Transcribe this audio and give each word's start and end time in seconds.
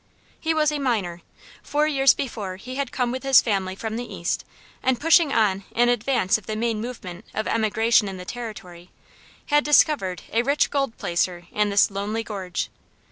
He 0.39 0.51
was 0.55 0.71
a 0.71 0.79
miner. 0.79 1.21
Four 1.61 1.85
years 1.87 2.15
before 2.15 2.55
he 2.55 2.73
had 2.73 2.91
come 2.91 3.11
with 3.11 3.21
his 3.21 3.39
family 3.39 3.75
from 3.75 3.97
the 3.97 4.11
East, 4.11 4.43
and 4.81 4.99
pushing 4.99 5.31
on 5.31 5.63
in 5.75 5.89
advance 5.89 6.39
of 6.39 6.47
the 6.47 6.55
main 6.55 6.81
movement 6.81 7.23
of 7.35 7.47
emigration 7.47 8.07
in 8.07 8.17
the 8.17 8.25
territory, 8.25 8.89
had 9.49 9.63
discovered 9.63 10.23
a 10.33 10.41
rich 10.41 10.71
gold 10.71 10.97
placer 10.97 11.45
in 11.51 11.69
this 11.69 11.91
lonely 11.91 12.23
gorge. 12.23 12.71